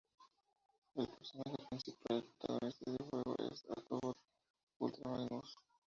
[0.95, 4.17] El personaje principal y protagonista del juego es el Autobot
[4.79, 5.55] Ultra Magnus.